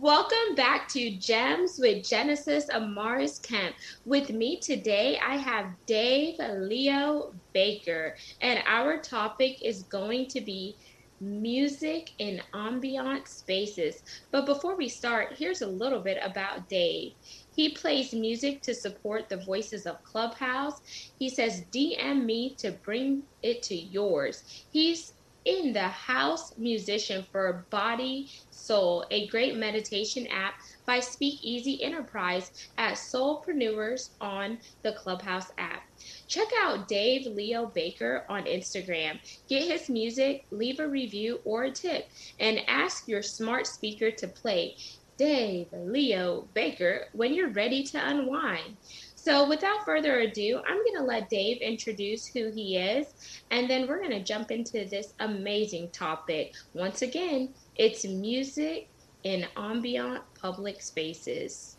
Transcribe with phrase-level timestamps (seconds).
[0.00, 3.76] Welcome back to Gems with Genesis Amaris Kemp.
[4.06, 10.74] With me today, I have Dave Leo Baker, and our topic is going to be
[11.20, 14.02] music in ambient spaces.
[14.30, 17.12] But before we start, here's a little bit about Dave.
[17.54, 20.80] He plays music to support the voices of Clubhouse.
[21.18, 24.64] He says, DM me to bring it to yours.
[24.70, 25.12] He's
[25.50, 30.54] in the house musician for Body Soul, a great meditation app
[30.86, 35.82] by Speakeasy Enterprise at Soulpreneurs on the Clubhouse app.
[36.28, 39.18] Check out Dave Leo Baker on Instagram.
[39.48, 44.28] Get his music, leave a review or a tip, and ask your smart speaker to
[44.28, 44.76] play
[45.16, 48.76] Dave Leo Baker when you're ready to unwind.
[49.22, 53.06] So, without further ado, I'm going to let Dave introduce who he is,
[53.50, 56.54] and then we're going to jump into this amazing topic.
[56.72, 58.88] Once again, it's music
[59.24, 61.76] in ambient public spaces.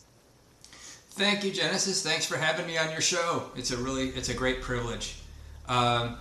[1.13, 2.03] Thank you, Genesis.
[2.03, 3.49] Thanks for having me on your show.
[3.55, 5.15] It's a really, it's a great privilege.
[5.67, 6.17] Um,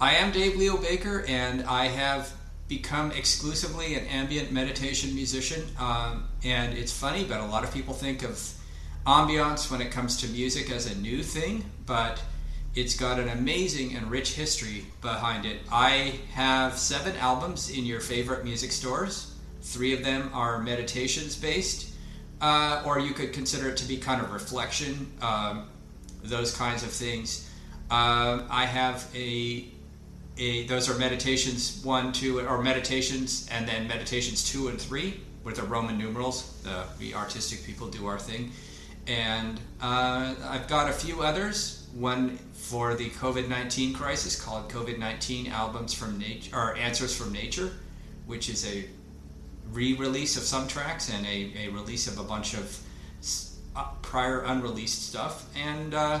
[0.00, 2.32] I am Dave Leo Baker, and I have
[2.68, 5.64] become exclusively an ambient meditation musician.
[5.80, 8.38] Um, and it's funny, but a lot of people think of
[9.06, 12.22] ambiance when it comes to music as a new thing, but
[12.74, 15.60] it's got an amazing and rich history behind it.
[15.70, 19.34] I have seven albums in your favorite music stores.
[19.60, 21.92] Three of them are meditations based,
[22.40, 25.68] uh, or you could consider it to be kind of reflection, um,
[26.22, 27.50] those kinds of things.
[27.90, 29.66] Uh, I have a,
[30.38, 35.56] a those are meditations one, two, or meditations, and then meditations two and three with
[35.56, 36.60] the Roman numerals.
[36.62, 38.52] The, the artistic people do our thing
[39.06, 41.86] and uh, I've got a few others.
[41.94, 47.32] One for the COVID nineteen crisis called COVID nineteen albums from nature or answers from
[47.32, 47.72] nature,
[48.26, 48.84] which is a
[49.72, 52.78] re-release of some tracks and a, a release of a bunch of
[53.76, 55.48] uh, prior unreleased stuff.
[55.56, 56.20] And uh,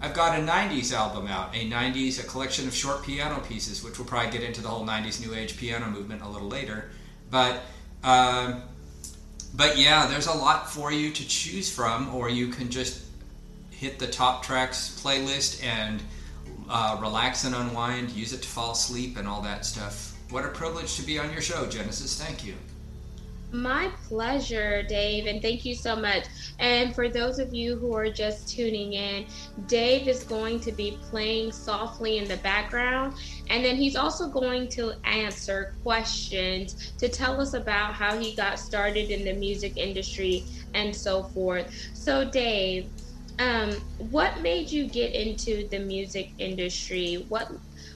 [0.00, 3.98] I've got a 90s album out, a 90s, a collection of short piano pieces, which
[3.98, 6.90] we'll probably get into the whole 90s New Age piano movement a little later.
[7.30, 7.62] But
[8.04, 8.60] uh,
[9.54, 13.02] but yeah, there's a lot for you to choose from, or you can just
[13.70, 16.02] hit the top tracks playlist and
[16.68, 20.14] uh, relax and unwind, use it to fall asleep, and all that stuff.
[20.30, 22.20] What a privilege to be on your show, Genesis.
[22.20, 22.54] Thank you.
[23.52, 26.26] My pleasure, Dave, and thank you so much.
[26.58, 29.26] And for those of you who are just tuning in,
[29.66, 33.14] Dave is going to be playing softly in the background,
[33.48, 38.58] and then he's also going to answer questions to tell us about how he got
[38.58, 41.72] started in the music industry and so forth.
[41.94, 42.90] So, Dave,
[43.38, 47.24] um, what made you get into the music industry?
[47.28, 47.48] What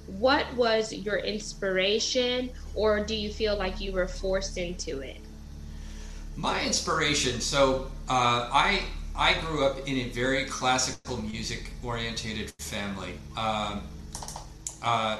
[0.07, 5.30] what was your inspiration, or do you feel like you were forced into it?
[6.37, 7.41] My inspiration.
[7.41, 8.83] So uh, I
[9.15, 13.15] I grew up in a very classical music orientated family.
[13.37, 13.83] Um,
[14.83, 15.19] uh,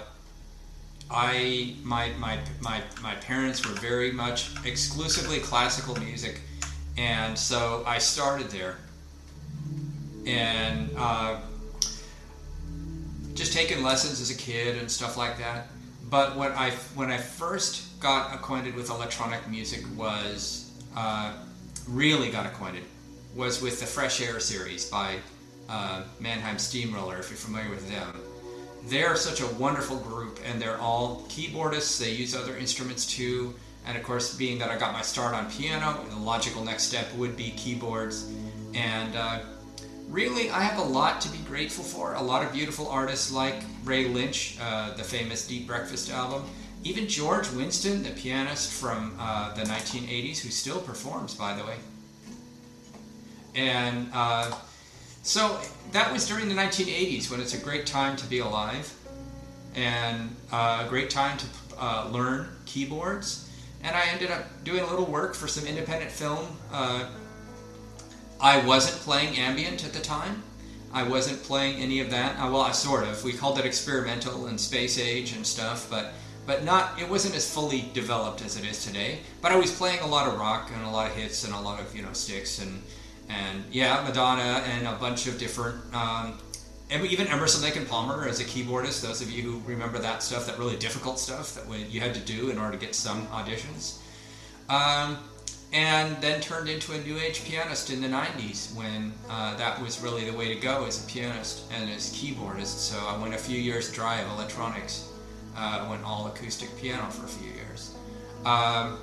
[1.11, 6.41] I my, my my my parents were very much exclusively classical music,
[6.97, 8.79] and so I started there.
[10.27, 11.41] And uh,
[13.35, 15.69] just taking lessons as a kid and stuff like that.
[16.09, 21.33] But when I when I first got acquainted with electronic music was uh,
[21.89, 22.85] really got acquainted
[23.35, 25.17] was with the Fresh Aire series by
[25.69, 28.21] uh, Mannheim Steamroller, if you're familiar with them.
[28.87, 32.01] They're such a wonderful group, and they're all keyboardists.
[32.01, 33.55] They use other instruments too.
[33.87, 37.13] And of course, being that I got my start on piano, the logical next step
[37.15, 38.31] would be keyboards.
[38.75, 39.41] And uh,
[40.09, 42.15] really, I have a lot to be grateful for.
[42.15, 46.45] A lot of beautiful artists like Ray Lynch, uh, the famous Deep Breakfast album,
[46.85, 51.77] even George Winston, the pianist from uh, the 1980s, who still performs, by the way.
[53.55, 54.53] And uh,
[55.23, 55.61] so
[55.93, 58.95] that was during the 1980s when it's a great time to be alive
[59.75, 61.47] and uh, a great time to
[61.79, 63.49] uh, learn keyboards.
[63.83, 66.47] And I ended up doing a little work for some independent film.
[66.73, 67.09] Uh,
[68.41, 70.43] I wasn't playing ambient at the time.
[70.93, 72.37] I wasn't playing any of that.
[72.39, 73.23] Well, I sort of.
[73.23, 76.13] We called it experimental and space age and stuff, but
[76.51, 79.21] but not it wasn't as fully developed as it is today.
[79.41, 81.61] But I was playing a lot of rock and a lot of hits and a
[81.61, 82.83] lot of you know Styx and
[83.29, 85.77] and yeah, Madonna and a bunch of different.
[85.95, 86.39] Um,
[86.91, 89.01] even Emerson Lake and Palmer as a keyboardist.
[89.01, 92.21] Those of you who remember that stuff, that really difficult stuff that you had to
[92.21, 94.01] do in order to get some auditions.
[94.69, 95.19] Um,
[95.73, 100.01] and then turned into a new age pianist in the 90s when uh, that was
[100.01, 102.91] really the way to go as a pianist and as keyboardist.
[102.91, 105.10] So I went a few years dry of electronics
[105.57, 107.95] uh, went all acoustic piano for a few years.
[108.45, 108.99] Um,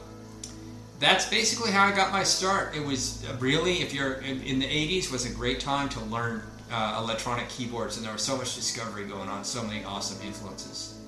[1.00, 2.76] that's basically how I got my start.
[2.76, 6.42] It was really, if you're in, in the 80s, was a great time to learn
[6.72, 11.00] uh, electronic keyboards, and there was so much discovery going on, so many awesome influences.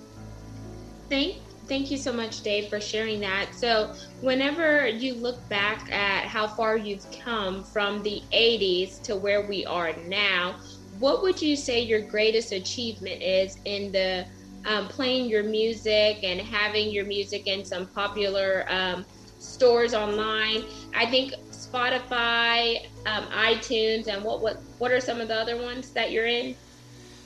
[1.09, 1.37] Thank,
[1.67, 3.47] thank you so much, Dave, for sharing that.
[3.55, 9.41] So, whenever you look back at how far you've come from the 80s to where
[9.47, 10.55] we are now,
[10.99, 14.25] what would you say your greatest achievement is in the
[14.65, 19.05] um, playing your music and having your music in some popular um,
[19.39, 20.63] stores online.
[20.95, 25.91] I think Spotify, um, iTunes, and what what what are some of the other ones
[25.91, 26.55] that you're in?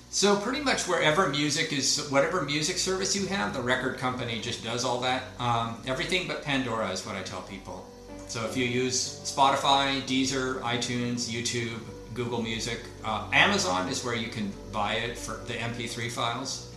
[0.10, 4.64] So pretty much wherever music is, whatever music service you have, the record company just
[4.64, 5.24] does all that.
[5.40, 7.84] Um, everything but Pandora is what I tell people.
[8.28, 11.80] So if you use Spotify, Deezer, iTunes, YouTube,
[12.14, 16.73] Google Music, uh, Amazon is where you can buy it for the MP3 files.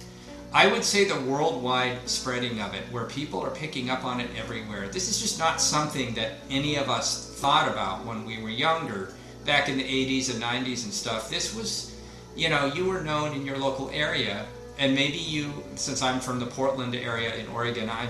[0.57, 4.31] I would say the worldwide spreading of it, where people are picking up on it
[4.39, 4.89] everywhere.
[4.89, 9.13] This is just not something that any of us thought about when we were younger,
[9.45, 11.29] back in the 80s and 90s and stuff.
[11.29, 11.95] This was,
[12.35, 14.47] you know, you were known in your local area,
[14.79, 18.09] and maybe you, since I'm from the Portland area in Oregon, I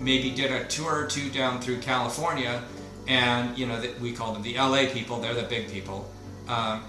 [0.00, 2.60] maybe did a tour or two down through California,
[3.06, 5.20] and you know, we call them the LA people.
[5.20, 6.10] They're the big people.
[6.48, 6.82] Um,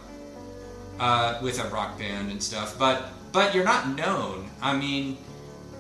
[1.00, 4.50] uh, with a rock band and stuff, but but you're not known.
[4.62, 5.18] I mean,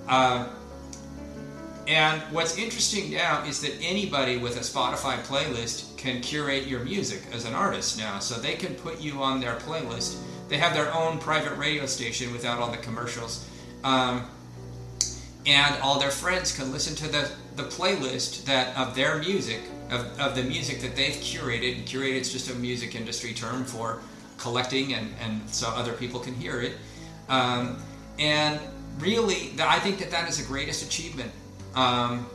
[0.09, 0.49] uh,
[1.87, 7.21] and what's interesting now is that anybody with a Spotify playlist can curate your music
[7.31, 8.19] as an artist now.
[8.19, 10.17] So they can put you on their playlist.
[10.49, 13.47] They have their own private radio station without all the commercials.
[13.83, 14.25] Um,
[15.45, 19.59] and all their friends can listen to the, the playlist that of their music,
[19.91, 21.83] of, of the music that they've curated.
[21.83, 23.99] Curated is just a music industry term for
[24.37, 26.73] collecting and, and so other people can hear it.
[27.33, 27.77] Um,
[28.19, 28.59] and
[28.99, 31.31] really, I think that that is the greatest achievement.
[31.73, 32.27] Um,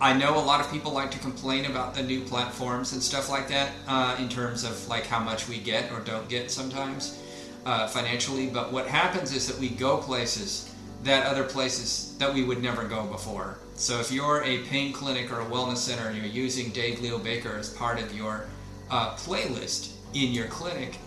[0.00, 3.28] I know a lot of people like to complain about the new platforms and stuff
[3.28, 7.22] like that uh, in terms of like how much we get or don't get sometimes
[7.66, 8.46] uh, financially.
[8.46, 10.74] But what happens is that we go places
[11.04, 13.58] that other places that we would never go before.
[13.74, 17.18] So if you're a pain clinic or a wellness center and you're using Dave Leo
[17.18, 18.46] Baker as part of your
[18.90, 20.98] uh, playlist in your clinic,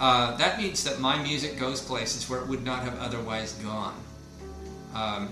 [0.00, 3.94] uh, that means that my music goes places where it would not have otherwise gone.
[4.94, 5.28] Um,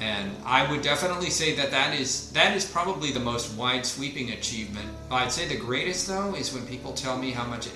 [0.00, 4.30] and I would definitely say that that is that is probably the most wide sweeping
[4.30, 4.88] achievement.
[5.10, 7.72] I'd say the greatest though is when people tell me how much it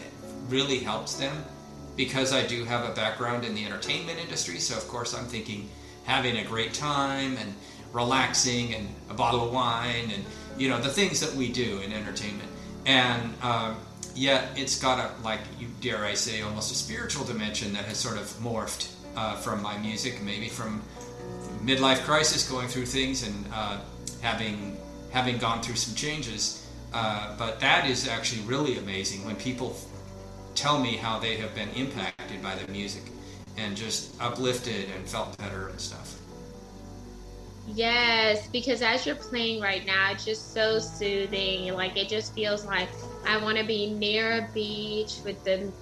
[0.48, 1.44] really helps them
[1.96, 4.58] because I do have a background in the entertainment industry.
[4.58, 5.68] So of course I'm thinking
[6.04, 7.54] having a great time and
[7.92, 10.24] relaxing and a bottle of wine and
[10.56, 12.48] you know the things that we do in entertainment.
[12.86, 13.74] And uh,
[14.18, 17.98] yet it's got a like you dare I say almost a spiritual dimension that has
[17.98, 20.82] sort of morphed uh, from my music, maybe from
[21.62, 23.78] midlife crisis, going through things and uh,
[24.20, 24.76] having
[25.10, 26.66] having gone through some changes.
[26.92, 29.76] Uh, but that is actually really amazing when people
[30.54, 33.02] tell me how they have been impacted by the music
[33.56, 36.16] and just uplifted and felt better and stuff.
[37.74, 41.72] Yes, because as you're playing right now, it's just so soothing.
[41.74, 42.88] Like it just feels like
[43.26, 45.72] I want to be near a beach with the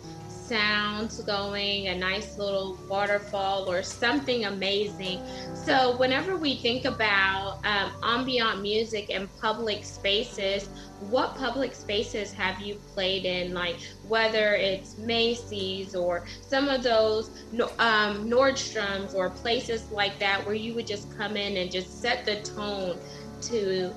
[0.46, 5.20] sounds going, a nice little waterfall or something amazing.
[5.54, 10.68] So, whenever we think about um, ambient music and public spaces,
[11.10, 13.52] what public spaces have you played in?
[13.52, 13.76] Like
[14.06, 17.30] whether it's Macy's or some of those
[17.78, 22.24] um, Nordstroms or places like that, where you would just come in and just set
[22.24, 22.98] the tone
[23.42, 23.94] to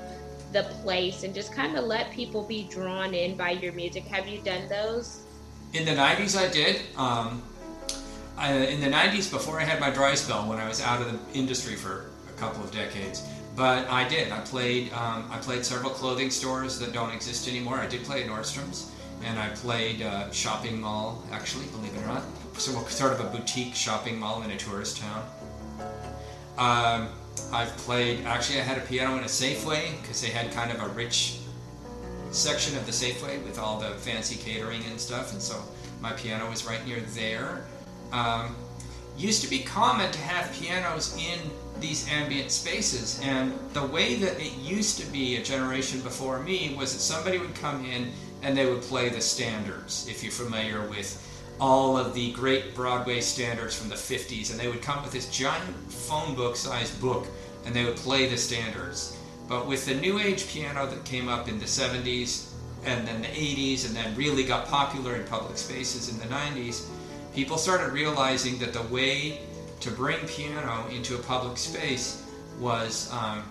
[0.51, 4.05] the place and just kind of let people be drawn in by your music.
[4.05, 5.21] Have you done those?
[5.73, 6.81] In the 90s, I did.
[6.97, 7.43] Um,
[8.37, 11.11] I, in the 90s, before I had my dry spell, when I was out of
[11.11, 14.31] the industry for a couple of decades, but I did.
[14.31, 14.93] I played.
[14.93, 17.75] Um, I played several clothing stores that don't exist anymore.
[17.75, 18.91] I did play at Nordstrom's,
[19.25, 21.21] and I played uh, shopping mall.
[21.31, 22.23] Actually, believe it or not,
[22.57, 25.25] so sort of a boutique shopping mall in a tourist town.
[26.57, 27.09] Um,
[27.51, 28.25] I've played.
[28.25, 31.39] Actually, I had a piano in a Safeway because they had kind of a rich
[32.31, 35.61] section of the Safeway with all the fancy catering and stuff, and so
[36.01, 37.65] my piano was right near there.
[38.11, 38.55] Um,
[39.17, 41.39] used to be common to have pianos in
[41.79, 46.75] these ambient spaces, and the way that it used to be a generation before me
[46.77, 50.07] was that somebody would come in and they would play the standards.
[50.07, 51.25] If you're familiar with
[51.59, 55.29] all of the great Broadway standards from the 50s, and they would come with this
[55.29, 57.27] giant phone book sized book
[57.65, 59.17] and they would play the standards.
[59.47, 62.51] But with the new age piano that came up in the 70s
[62.85, 66.87] and then the 80s and then really got popular in public spaces in the 90s,
[67.33, 69.41] people started realizing that the way
[69.81, 72.25] to bring piano into a public space
[72.59, 73.43] was um,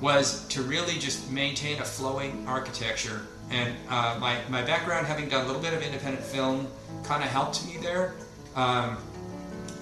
[0.00, 3.22] was to really just maintain a flowing architecture.
[3.50, 6.66] And uh, my, my background, having done a little bit of independent film,
[7.04, 8.14] kind of helped me there
[8.54, 8.96] um,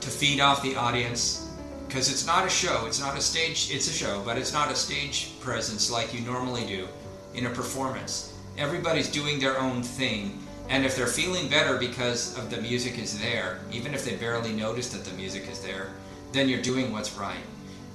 [0.00, 1.40] to feed off the audience.
[1.86, 4.70] Because it's not a show, it's not a stage, it's a show, but it's not
[4.70, 6.88] a stage presence like you normally do
[7.34, 8.34] in a performance.
[8.58, 10.38] Everybody's doing their own thing.
[10.68, 14.52] And if they're feeling better because of the music is there, even if they barely
[14.52, 15.92] notice that the music is there,
[16.32, 17.44] then you're doing what's right.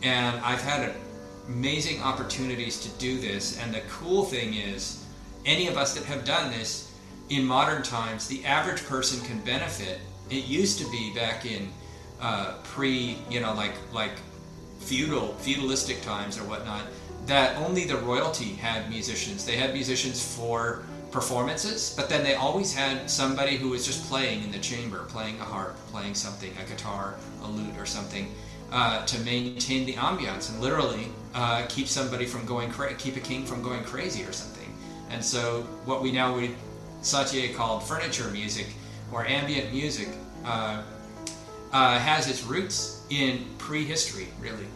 [0.02, 0.94] And I've had
[1.48, 3.60] amazing opportunities to do this.
[3.60, 5.04] And the cool thing is,
[5.46, 6.94] any of us that have done this
[7.30, 10.00] in modern times, the average person can benefit.
[10.30, 11.70] It used to be back in
[12.22, 14.14] uh, pre, you know, like like
[14.80, 16.84] feudal feudalistic times or whatnot,
[17.26, 19.46] that only the royalty had musicians.
[19.46, 24.44] They had musicians for performances, but then they always had somebody who was just playing
[24.44, 28.32] in the chamber, playing a harp, playing something, a guitar, a lute, or something,
[28.72, 33.20] uh, to maintain the ambiance and literally uh, keep somebody from going cra- keep a
[33.20, 34.59] king from going crazy or something.
[35.10, 36.56] And so what we now we
[37.02, 38.68] Satie called furniture music
[39.12, 40.10] or ambient music
[40.46, 40.84] uh,
[41.72, 44.68] uh, has its roots in prehistory, really.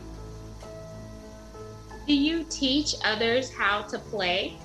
[2.07, 4.57] Do you teach others how to play?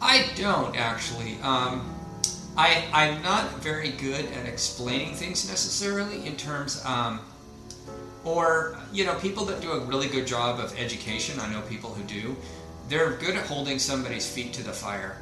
[0.00, 1.38] I don't actually.
[1.42, 1.94] Um,
[2.56, 7.20] I I'm not very good at explaining things necessarily in terms, um,
[8.24, 11.40] or you know, people that do a really good job of education.
[11.40, 12.36] I know people who do.
[12.88, 15.20] They're good at holding somebody's feet to the fire.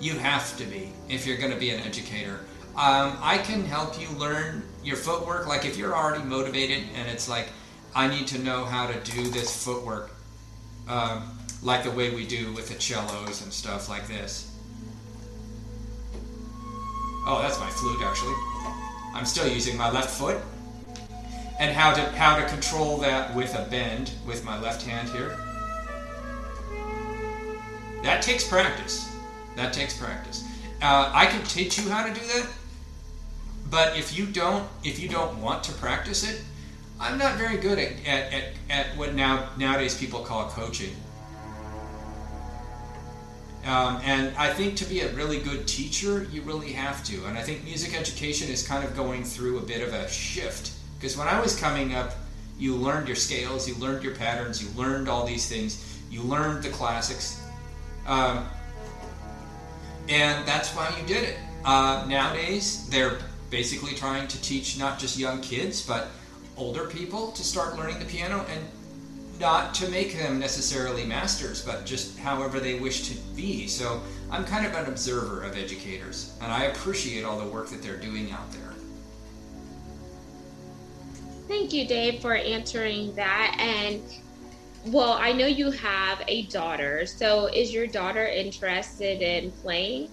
[0.00, 2.40] You have to be if you're going to be an educator.
[2.74, 5.46] Um, I can help you learn your footwork.
[5.46, 7.48] Like if you're already motivated and it's like,
[7.94, 10.10] I need to know how to do this footwork.
[10.88, 14.50] Um, like the way we do with the cellos and stuff like this.
[17.24, 18.34] Oh, that's my flute actually.
[19.14, 20.40] I'm still using my left foot.
[21.60, 25.38] And how to how to control that with a bend with my left hand here.
[28.02, 29.14] That takes practice.
[29.56, 30.44] That takes practice.
[30.80, 32.46] Uh, I can teach you how to do that,
[33.70, 36.42] but if you don't if you don't want to practice it,
[36.98, 40.94] I'm not very good at, at, at, at what now nowadays people call coaching.
[43.64, 47.24] Um, and I think to be a really good teacher, you really have to.
[47.26, 50.72] And I think music education is kind of going through a bit of a shift.
[50.98, 52.12] Because when I was coming up,
[52.58, 56.62] you learned your scales, you learned your patterns, you learned all these things, you learned
[56.62, 57.41] the classics.
[58.06, 58.46] Um,
[60.08, 61.36] and that's why you did it.
[61.64, 63.18] Uh, nowadays, they're
[63.50, 66.08] basically trying to teach not just young kids, but
[66.56, 68.64] older people to start learning the piano and
[69.40, 73.66] not to make them necessarily masters, but just however they wish to be.
[73.66, 77.82] So I'm kind of an observer of educators, and I appreciate all the work that
[77.82, 78.60] they're doing out there.
[81.48, 83.56] Thank you, Dave, for answering that.
[83.58, 84.00] And
[84.86, 87.06] well, I know you have a daughter.
[87.06, 90.08] So is your daughter interested in playing?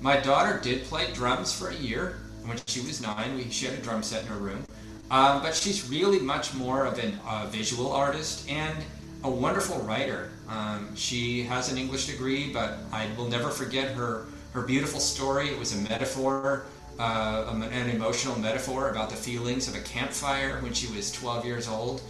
[0.00, 3.36] My daughter did play drums for a year when she was nine.
[3.36, 4.64] We, she had a drum set in her room.
[5.10, 8.76] Um, but she's really much more of a uh, visual artist and
[9.24, 10.30] a wonderful writer.
[10.48, 15.48] Um, she has an English degree, but I will never forget her her beautiful story.
[15.48, 16.66] It was a metaphor,
[16.98, 21.68] uh, an emotional metaphor about the feelings of a campfire when she was 12 years
[21.68, 22.02] old.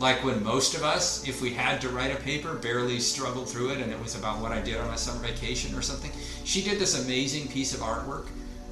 [0.00, 3.70] Like when most of us, if we had to write a paper, barely struggled through
[3.70, 6.10] it, and it was about what I did on my summer vacation or something.
[6.44, 8.26] She did this amazing piece of artwork.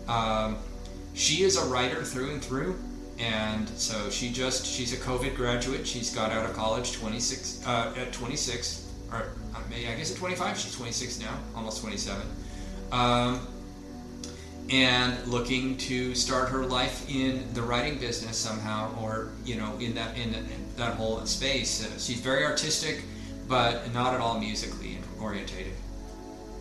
[0.08, 0.56] Um,
[1.14, 2.76] she is a writer through and through
[3.18, 5.87] and so she just she's a COVID graduate.
[5.87, 10.58] She's got out of college 26 uh, at 26 or uh, I guess at 25.
[10.58, 12.23] She's 26 now, almost 27,
[12.92, 13.47] um,
[14.70, 19.94] and looking to start her life in the writing business somehow, or you know, in
[19.94, 20.34] that in,
[20.76, 21.84] that whole space.
[21.84, 23.02] Uh, she's very artistic,
[23.48, 25.72] but not at all musically orientated.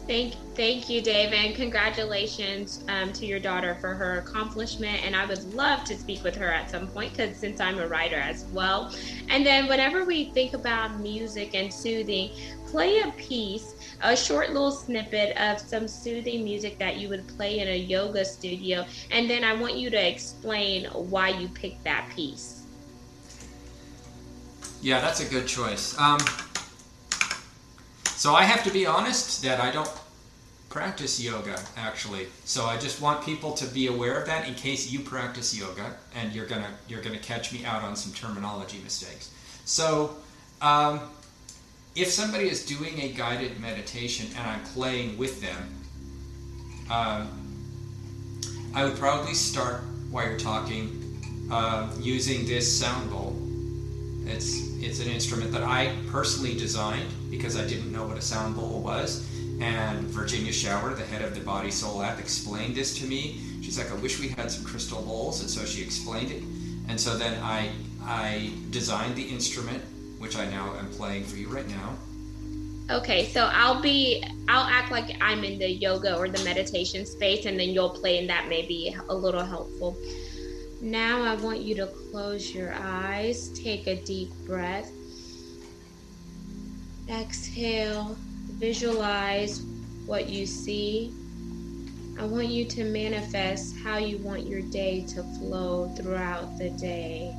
[0.07, 5.05] Thank, thank you, Dave, and congratulations um, to your daughter for her accomplishment.
[5.05, 7.87] And I would love to speak with her at some point because since I'm a
[7.89, 8.95] writer as well.
[9.27, 12.31] And then whenever we think about music and soothing,
[12.67, 17.59] play a piece, a short little snippet of some soothing music that you would play
[17.59, 22.09] in a yoga studio, and then I want you to explain why you picked that
[22.15, 22.63] piece.
[24.81, 25.97] Yeah, that's a good choice.
[25.99, 26.19] Um,
[28.05, 29.89] so I have to be honest that I don't
[30.69, 32.27] practice yoga actually.
[32.45, 35.95] So I just want people to be aware of that in case you practice yoga
[36.15, 39.31] and you're gonna you're gonna catch me out on some terminology mistakes.
[39.65, 40.17] So
[40.61, 41.01] um,
[41.97, 45.67] if somebody is doing a guided meditation and I'm playing with them,
[46.91, 47.27] um,
[48.75, 51.17] I would probably start while you're talking
[51.51, 53.35] uh, using this sound bowl.
[54.27, 58.55] It's it's an instrument that I personally designed because I didn't know what a sound
[58.55, 59.27] bowl was.
[59.59, 63.39] And Virginia Shower, the head of the Body Soul app, explained this to me.
[63.63, 66.43] She's like, I wish we had some crystal bowls, and so she explained it.
[66.89, 67.71] And so then I
[68.03, 69.83] I designed the instrument,
[70.19, 71.95] which I now am playing for you right now.
[72.89, 77.45] Okay, so I'll be I'll act like I'm in the yoga or the meditation space
[77.45, 79.97] and then you'll play and that may be a little helpful.
[80.81, 84.89] Now I want you to close your eyes, take a deep breath.
[87.09, 88.15] Exhale,
[88.51, 89.61] visualize
[90.05, 91.13] what you see.
[92.19, 97.35] I want you to manifest how you want your day to flow throughout the day.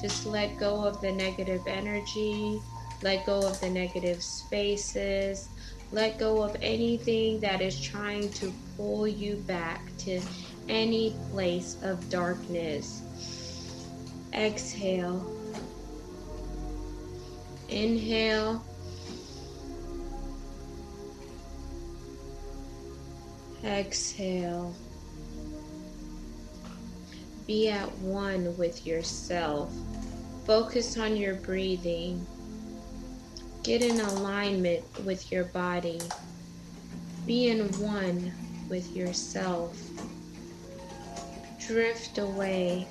[0.00, 2.60] Just let go of the negative energy,
[3.02, 5.48] let go of the negative spaces,
[5.92, 10.20] let go of anything that is trying to pull you back to
[10.68, 13.02] any place of darkness.
[14.32, 15.26] Exhale.
[17.68, 18.64] Inhale.
[23.64, 24.74] Exhale.
[27.46, 29.72] Be at one with yourself.
[30.44, 32.26] Focus on your breathing.
[33.62, 36.00] Get in alignment with your body.
[37.26, 38.32] Be in one
[38.68, 39.76] with yourself
[41.70, 42.84] drift away.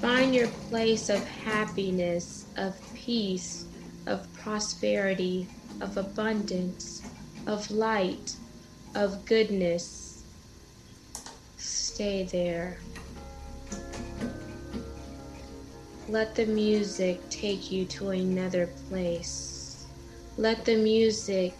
[0.00, 3.66] Find your place of happiness, of peace,
[4.06, 5.46] of prosperity,
[5.82, 7.02] of abundance,
[7.46, 8.34] of light,
[8.94, 10.22] of goodness.
[11.58, 12.78] Stay there.
[16.10, 19.86] Let the music take you to another place.
[20.36, 21.54] Let the music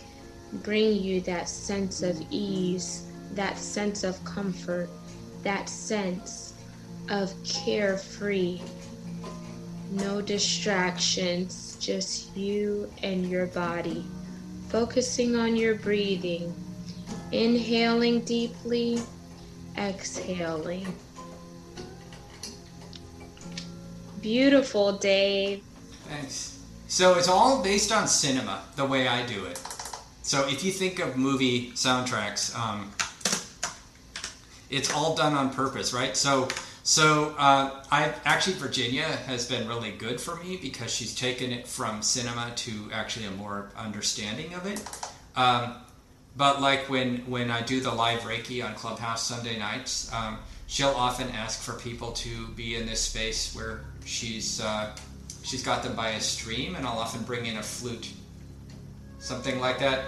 [0.64, 4.90] bring you that sense of ease, that sense of comfort
[5.42, 6.54] that sense
[7.08, 8.60] of carefree.
[9.92, 14.04] No distractions, just you and your body.
[14.68, 16.54] Focusing on your breathing.
[17.32, 19.00] Inhaling deeply,
[19.76, 20.94] exhaling.
[24.20, 25.62] Beautiful, Dave.
[26.08, 26.58] Thanks.
[26.88, 29.58] So it's all based on cinema, the way I do it.
[30.22, 32.90] So if you think of movie soundtracks, um,
[34.68, 36.16] it's all done on purpose, right?
[36.16, 36.48] So,
[36.82, 41.66] so uh, I actually Virginia has been really good for me because she's taken it
[41.66, 44.82] from cinema to actually a more understanding of it.
[45.36, 45.74] Um,
[46.36, 50.90] but like when when I do the live Reiki on Clubhouse Sunday nights, um, she'll
[50.90, 54.96] often ask for people to be in this space where she's uh,
[55.42, 58.12] she's got them by a stream, and I'll often bring in a flute,
[59.18, 60.04] something like that.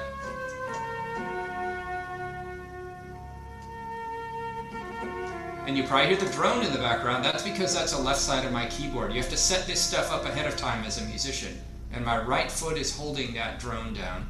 [5.67, 7.25] and you probably hear the drone in the background.
[7.25, 9.13] That's because that's the left side of my keyboard.
[9.13, 11.59] You have to set this stuff up ahead of time as a musician.
[11.93, 14.27] And my right foot is holding that drone down.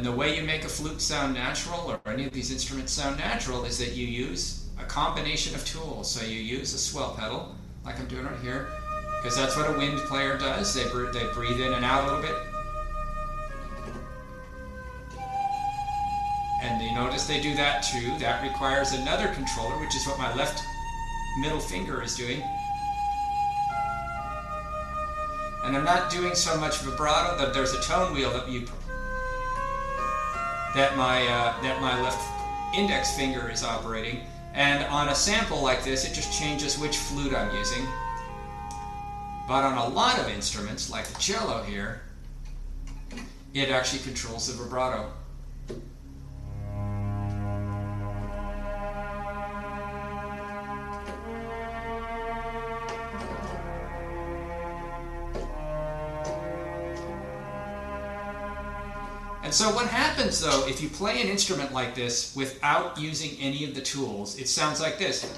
[0.00, 3.18] And the way you make a flute sound natural, or any of these instruments sound
[3.18, 6.10] natural, is that you use a combination of tools.
[6.10, 8.68] So you use a swell pedal, like I'm doing right here,
[9.20, 10.72] because that's what a wind player does.
[10.72, 12.34] They, they breathe in and out a little bit.
[16.62, 18.16] And you notice they do that too.
[18.20, 20.64] That requires another controller, which is what my left
[21.40, 22.42] middle finger is doing.
[25.62, 28.66] And I'm not doing so much vibrato that there's a tone wheel that you
[30.74, 32.20] that my uh, that my left
[32.74, 34.20] index finger is operating.
[34.54, 37.86] And on a sample like this, it just changes which flute I'm using.
[39.46, 42.02] But on a lot of instruments, like the cello here,
[43.54, 45.12] it actually controls the vibrato.
[59.50, 63.64] And so what happens though, if you play an instrument like this without using any
[63.64, 65.28] of the tools, it sounds like this.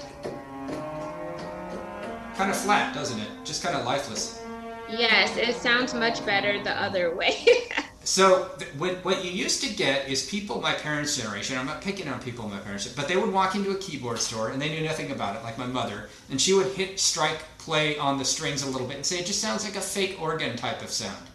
[2.35, 3.27] Kind of flat, doesn't it?
[3.43, 4.39] Just kind of lifeless.
[4.87, 7.43] Yes, it sounds much better the other way.
[8.03, 11.81] so th- what, what you used to get is people my parents' generation, I'm not
[11.81, 14.61] picking on people my parents, generation, but they would walk into a keyboard store and
[14.61, 18.19] they knew nothing about it, like my mother, and she would hit strike play on
[18.19, 20.83] the strings a little bit and say it just sounds like a fake organ type
[20.83, 21.31] of sound.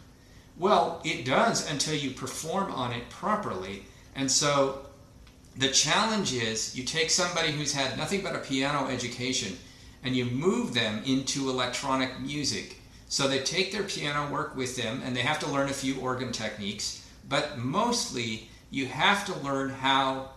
[0.58, 3.84] Well, it does until you perform on it properly.
[4.14, 4.86] And so
[5.56, 9.56] the challenge is you take somebody who's had nothing but a piano education
[10.02, 12.80] and you move them into electronic music.
[13.08, 16.00] So they take their piano work with them and they have to learn a few
[16.00, 20.30] organ techniques, but mostly you have to learn how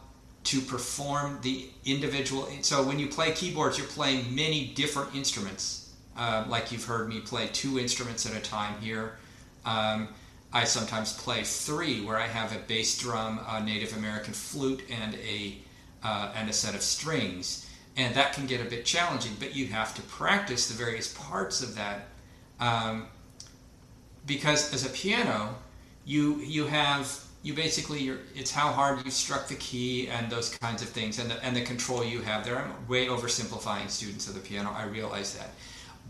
[0.45, 2.47] to perform the individual.
[2.61, 5.93] So when you play keyboards, you're playing many different instruments.
[6.17, 9.17] Uh, like you've heard me play two instruments at a time here.
[9.65, 10.09] Um,
[10.53, 15.15] I sometimes play three, where I have a bass drum, a Native American flute, and
[15.15, 15.57] a
[16.03, 19.31] uh, and a set of strings, and that can get a bit challenging.
[19.39, 22.07] But you have to practice the various parts of that,
[22.59, 23.07] um,
[24.25, 25.55] because as a piano,
[26.05, 30.81] you you have you basically it's how hard you struck the key and those kinds
[30.81, 32.59] of things and the, and the control you have there.
[32.59, 34.73] I'm way oversimplifying students of the piano.
[34.75, 35.51] I realize that,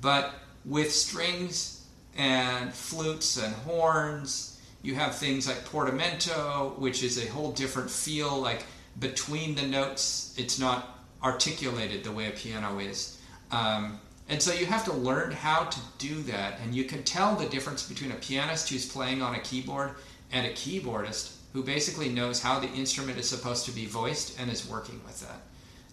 [0.01, 0.33] but
[0.65, 1.80] with strings
[2.17, 8.39] and flutes and horns, you have things like portamento, which is a whole different feel.
[8.39, 8.63] Like
[8.99, 13.19] between the notes, it's not articulated the way a piano is.
[13.51, 16.59] Um, and so you have to learn how to do that.
[16.63, 19.91] And you can tell the difference between a pianist who's playing on a keyboard
[20.31, 24.49] and a keyboardist who basically knows how the instrument is supposed to be voiced and
[24.49, 25.41] is working with that.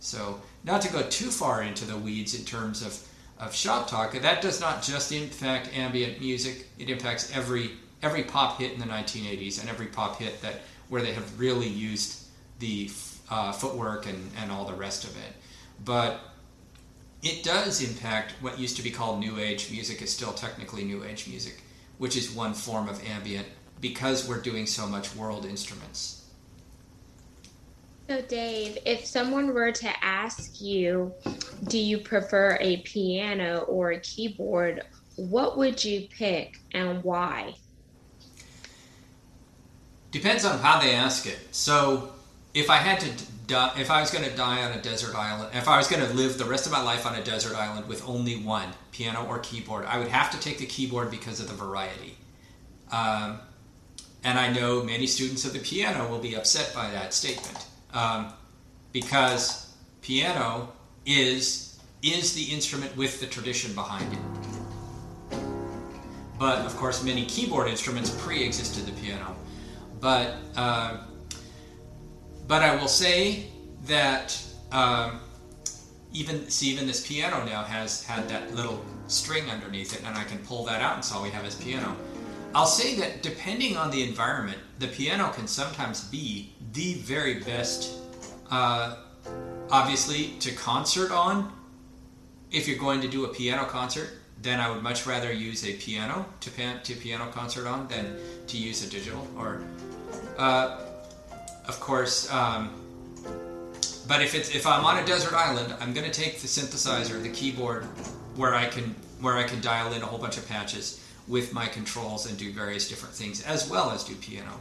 [0.00, 2.96] So, not to go too far into the weeds in terms of,
[3.38, 7.72] of shop talk, that does not just impact ambient music, it impacts every
[8.02, 11.66] every pop hit in the 1980s and every pop hit that where they have really
[11.66, 12.24] used
[12.60, 12.88] the
[13.30, 15.32] uh, footwork and, and all the rest of it.
[15.84, 16.20] But
[17.22, 21.04] it does impact what used to be called New Age music, is still technically New
[21.04, 21.60] Age music,
[21.98, 23.46] which is one form of ambient
[23.80, 26.17] because we're doing so much world instruments.
[28.08, 31.12] So, Dave, if someone were to ask you,
[31.64, 34.82] do you prefer a piano or a keyboard,
[35.16, 37.54] what would you pick and why?
[40.10, 41.38] Depends on how they ask it.
[41.50, 42.12] So,
[42.54, 43.10] if I had to
[43.46, 46.02] die, if I was going to die on a desert island, if I was going
[46.02, 49.26] to live the rest of my life on a desert island with only one piano
[49.26, 52.16] or keyboard, I would have to take the keyboard because of the variety.
[52.90, 53.40] Um,
[54.24, 58.32] and I know many students of the piano will be upset by that statement um,
[58.92, 60.72] because piano
[61.06, 61.64] is
[62.02, 64.18] is the instrument with the tradition behind it.
[66.38, 69.34] But of course, many keyboard instruments pre-existed the piano.
[70.00, 70.98] But uh,
[72.46, 73.48] but I will say
[73.86, 75.20] that um,
[76.12, 80.24] even see even this piano now has had that little string underneath it, and I
[80.24, 81.96] can pull that out, and so all we have is piano.
[82.54, 87.94] I'll say that depending on the environment, the piano can sometimes be the very best,
[88.50, 88.96] uh,
[89.70, 91.52] obviously, to concert on.
[92.50, 94.08] If you're going to do a piano concert,
[94.40, 98.16] then I would much rather use a piano to, pan- to piano concert on than
[98.46, 99.26] to use a digital.
[99.36, 99.60] Or,
[100.38, 100.80] uh,
[101.66, 102.70] of course, um,
[104.06, 107.22] but if it's if I'm on a desert island, I'm going to take the synthesizer,
[107.22, 107.84] the keyboard,
[108.36, 111.66] where I can where I can dial in a whole bunch of patches with my
[111.66, 114.52] controls and do various different things as well as do piano.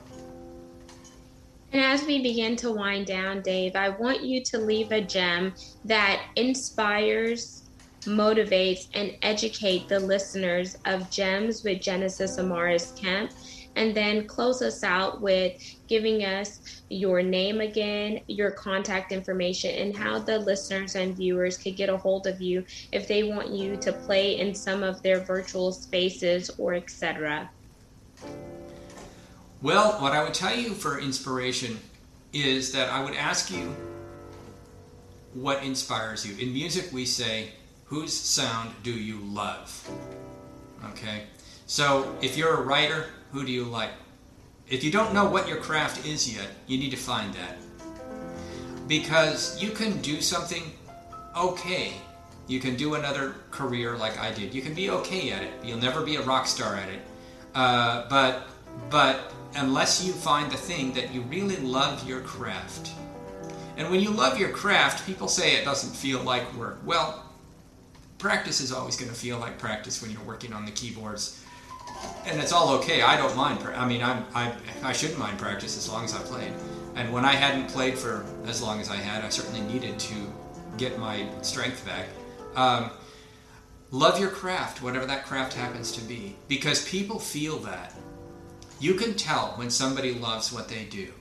[1.73, 5.53] And as we begin to wind down, Dave, I want you to leave a gem
[5.85, 7.63] that inspires,
[8.03, 13.31] motivates, and educate the listeners of Gems with Genesis Amaris Kemp
[13.77, 15.53] and then close us out with
[15.87, 21.75] giving us your name again, your contact information, and how the listeners and viewers could
[21.75, 25.19] get a hold of you if they want you to play in some of their
[25.19, 27.49] virtual spaces or etc.
[29.61, 31.79] Well, what I would tell you for inspiration
[32.33, 33.75] is that I would ask you
[35.33, 36.35] what inspires you.
[36.37, 37.49] In music, we say,
[37.85, 39.87] whose sound do you love?
[40.91, 41.23] Okay?
[41.67, 43.91] So if you're a writer, who do you like?
[44.69, 47.57] If you don't know what your craft is yet, you need to find that.
[48.87, 50.63] Because you can do something
[51.35, 51.93] okay.
[52.47, 54.53] You can do another career like I did.
[54.53, 55.51] You can be okay at it.
[55.63, 56.99] You'll never be a rock star at it.
[57.53, 58.47] Uh, but
[58.89, 62.91] but unless you find the thing that you really love your craft.
[63.75, 66.79] And when you love your craft, people say it doesn't feel like work.
[66.85, 67.23] Well,
[68.17, 71.43] practice is always going to feel like practice when you're working on the keyboards
[72.27, 73.01] and it's all okay.
[73.01, 73.59] I don't mind.
[73.75, 76.53] I mean, I'm, I I shouldn't mind practice as long as I played.
[76.95, 80.15] And when I hadn't played for as long as I had, I certainly needed to
[80.77, 82.07] get my strength back.
[82.55, 82.89] Um,
[83.91, 87.93] love your craft, whatever that craft happens to be, because people feel that.
[88.79, 91.11] You can tell when somebody loves what they do.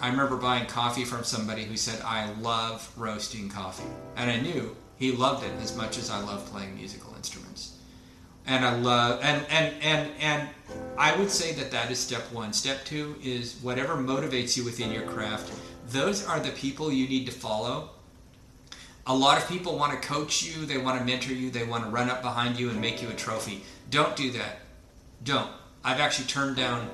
[0.00, 3.88] I remember buying coffee from somebody who said, I love roasting coffee.
[4.16, 7.77] And I knew he loved it as much as I love playing musical instruments
[8.48, 10.48] and I love and and and and
[10.96, 12.52] I would say that that is step one.
[12.52, 15.52] Step two is whatever motivates you within your craft.
[15.90, 17.90] Those are the people you need to follow.
[19.06, 21.84] A lot of people want to coach you, they want to mentor you, they want
[21.84, 23.62] to run up behind you and make you a trophy.
[23.88, 24.58] Don't do that.
[25.22, 25.50] Don't.
[25.84, 26.90] I've actually turned down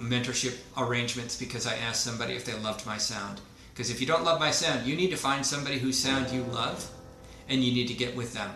[0.00, 3.40] mentorship arrangements because I asked somebody if they loved my sound
[3.72, 6.42] Because if you don't love my sound, you need to find somebody whose sound you
[6.42, 6.90] love
[7.48, 8.50] and you need to get with them.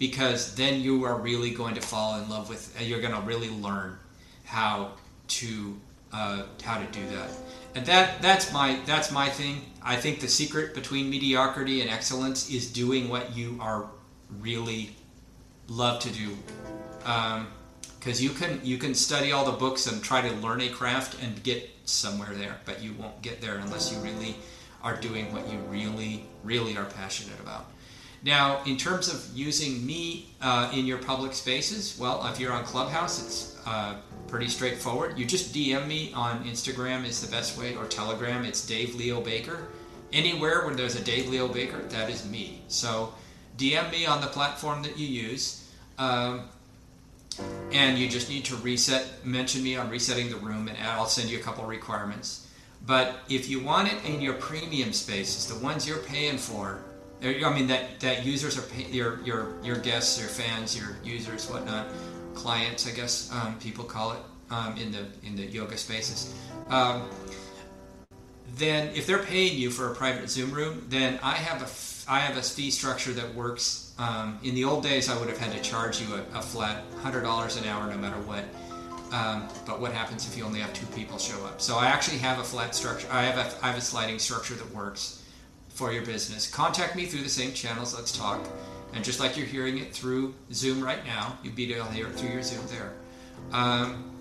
[0.00, 3.50] Because then you are really going to fall in love with, you're going to really
[3.50, 3.96] learn
[4.44, 4.94] how
[5.28, 5.76] to
[6.12, 7.30] uh, how to do that.
[7.74, 9.62] And that that's my that's my thing.
[9.82, 13.86] I think the secret between mediocrity and excellence is doing what you are
[14.40, 14.90] really
[15.68, 16.36] love to do.
[16.98, 20.68] Because um, you can you can study all the books and try to learn a
[20.68, 24.34] craft and get somewhere there, but you won't get there unless you really
[24.82, 27.66] are doing what you really really are passionate about.
[28.22, 32.64] Now, in terms of using me uh, in your public spaces, well, if you're on
[32.64, 33.96] Clubhouse, it's uh,
[34.28, 35.18] pretty straightforward.
[35.18, 38.44] You just DM me on Instagram is the best way, or Telegram.
[38.44, 39.68] It's Dave Leo Baker.
[40.12, 42.60] Anywhere where there's a Dave Leo Baker, that is me.
[42.68, 43.14] So
[43.56, 45.72] DM me on the platform that you use.
[45.98, 46.42] Um,
[47.72, 51.30] and you just need to reset, mention me on resetting the room, and I'll send
[51.30, 52.48] you a couple requirements.
[52.86, 56.82] But if you want it in your premium spaces, the ones you're paying for,
[57.22, 61.50] I mean that, that users are pay, your your your guests, your fans, your users,
[61.50, 61.86] whatnot
[62.34, 64.18] clients, I guess um, people call it
[64.50, 66.34] um, in the in the yoga spaces.
[66.68, 67.08] Um,
[68.56, 72.20] then, if they're paying you for a private Zoom room, then I have a I
[72.20, 73.94] have a fee structure that works.
[73.98, 76.84] Um, in the old days, I would have had to charge you a, a flat
[77.02, 78.44] hundred dollars an hour, no matter what.
[79.12, 81.60] Um, but what happens if you only have two people show up?
[81.60, 83.08] So I actually have a flat structure.
[83.10, 85.19] I have a, I have a sliding structure that works
[85.80, 86.46] for your business.
[86.46, 87.94] Contact me through the same channels.
[87.94, 88.46] Let's talk.
[88.92, 92.06] And just like you're hearing it through Zoom right now, you'd be able to hear
[92.06, 92.92] it through your Zoom there.
[93.50, 94.12] Um,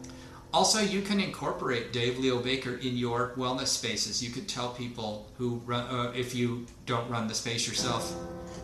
[0.54, 4.24] also, you can incorporate Dave Leo Baker in your wellness spaces.
[4.24, 8.16] You could tell people who run, uh, if you don't run the space yourself,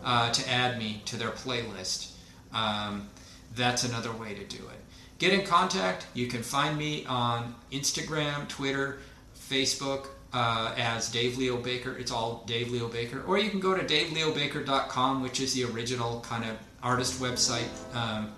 [0.06, 2.14] uh, to add me to their playlist.
[2.54, 3.10] Um,
[3.56, 4.80] that's another way to do it.
[5.20, 6.08] Get in contact.
[6.14, 9.00] You can find me on Instagram, Twitter,
[9.38, 11.98] Facebook, uh, as Dave Leo Baker.
[11.98, 13.24] It's all Dave Leo Baker.
[13.26, 18.34] Or you can go to daveleobaker.com, which is the original kind of artist website um,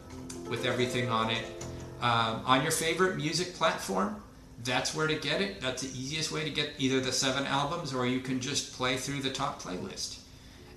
[0.48, 1.44] with everything on it.
[2.00, 4.22] Um, on your favorite music platform,
[4.64, 5.60] that's where to get it.
[5.60, 8.96] That's the easiest way to get either the seven albums or you can just play
[8.96, 10.20] through the top playlist.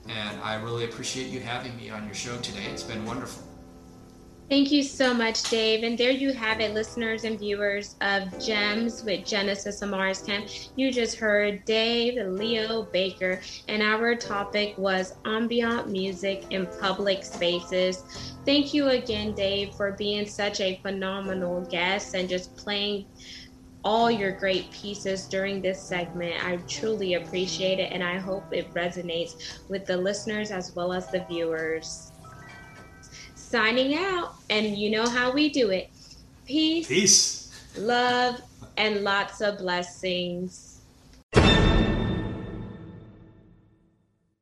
[0.09, 2.65] And I really appreciate you having me on your show today.
[2.65, 3.50] It's been wonderful.
[4.51, 5.85] Thank you so much, Dave.
[5.85, 10.49] And there you have it, listeners and viewers of Gems with Genesis Amaris Kemp.
[10.75, 18.03] You just heard Dave Leo Baker, and our topic was ambient music in public spaces.
[18.45, 23.07] Thank you again, Dave, for being such a phenomenal guest and just playing
[23.85, 26.45] all your great pieces during this segment.
[26.45, 29.31] I truly appreciate it, and I hope it resonates
[29.69, 32.10] with the listeners as well as the viewers
[33.51, 34.35] signing out.
[34.49, 35.91] And you know how we do it.
[36.47, 36.87] Peace.
[36.87, 37.77] Peace.
[37.77, 38.41] Love
[38.77, 40.70] and lots of blessings.